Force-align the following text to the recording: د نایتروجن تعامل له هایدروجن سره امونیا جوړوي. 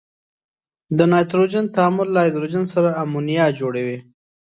د 0.97 0.99
نایتروجن 1.11 1.65
تعامل 1.75 2.07
له 2.13 2.19
هایدروجن 2.23 2.63
سره 2.73 2.89
امونیا 3.03 3.45
جوړوي. 3.59 3.97